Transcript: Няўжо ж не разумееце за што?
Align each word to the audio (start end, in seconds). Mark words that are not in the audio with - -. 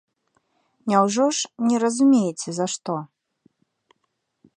Няўжо 0.91 1.25
ж 1.39 1.69
не 1.71 1.75
разумееце 1.83 2.49
за 2.61 2.65
што? 2.77 2.95